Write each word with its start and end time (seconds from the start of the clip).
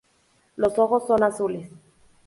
Los 0.55 0.79
ojos 0.79 1.05
son 1.05 1.21
azules. 1.21 1.69